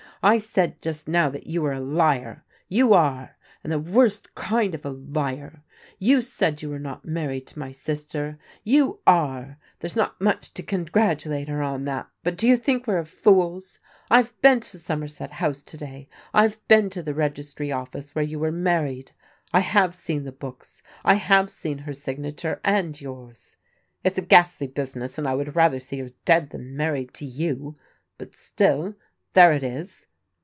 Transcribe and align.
I 0.23 0.37
said 0.37 0.83
just 0.83 1.07
now 1.07 1.29
that 1.31 1.47
you 1.47 1.63
were 1.63 1.73
a 1.73 1.79
liar; 1.79 2.43
you 2.69 2.93
are; 2.93 3.37
and 3.63 3.73
the 3.73 3.79
worst 3.79 4.35
kind 4.35 4.75
of 4.75 4.85
a 4.85 4.91
liar. 4.91 5.63
You 5.97 6.21
said 6.21 6.61
you 6.61 6.69
were 6.69 6.77
not 6.77 7.03
married 7.03 7.47
to 7.47 7.57
my 7.57 7.71
sister. 7.71 8.37
You 8.63 8.99
are. 9.07 9.57
There's 9.79 9.95
not 9.95 10.21
much 10.21 10.53
to 10.53 10.61
congratulate 10.61 11.47
her 11.47 11.63
on 11.63 11.85
that, 11.85 12.07
but 12.23 12.37
do 12.37 12.47
you 12.47 12.55
think 12.55 12.85
we 12.85 12.93
are 12.93 13.03
fools? 13.03 13.79
I 14.11 14.17
have 14.17 14.39
been 14.43 14.59
to 14.59 14.77
Somerset 14.77 15.31
House 15.31 15.63
to 15.63 15.75
day, 15.75 16.07
I 16.35 16.43
have 16.43 16.59
been 16.67 16.91
to 16.91 17.01
the 17.01 17.15
Registry 17.15 17.71
Office 17.71 18.13
where 18.13 18.23
you 18.23 18.37
were 18.37 18.51
married: 18.51 19.13
I 19.51 19.61
have 19.61 19.95
seen 19.95 20.23
the 20.23 20.31
books, 20.31 20.83
I 21.03 21.15
have 21.15 21.49
seen 21.49 21.79
her 21.79 21.93
signature 21.93 22.61
and 22.63 23.01
yours. 23.01 23.57
It's 24.03 24.19
a 24.19 24.21
ghastly 24.21 24.67
business, 24.67 25.17
and 25.17 25.27
I 25.27 25.33
would 25.33 25.55
rather 25.55 25.79
see 25.79 25.97
her 25.99 26.09
dead 26.25 26.51
than 26.51 26.77
married 26.77 27.11
to 27.15 27.25
you, 27.25 27.75
but 28.19 28.35
still 28.35 28.93
there 29.33 29.51
it 29.51 29.63
is. 29.63 30.05